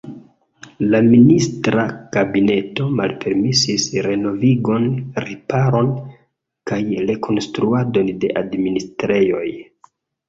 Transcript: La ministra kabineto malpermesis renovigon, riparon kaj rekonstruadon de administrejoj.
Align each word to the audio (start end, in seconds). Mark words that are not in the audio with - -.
La 0.93 0.99
ministra 1.07 1.83
kabineto 2.15 2.87
malpermesis 3.01 3.85
renovigon, 4.07 4.87
riparon 5.27 5.93
kaj 6.73 6.83
rekonstruadon 7.13 8.15
de 8.25 8.33
administrejoj. 8.45 9.49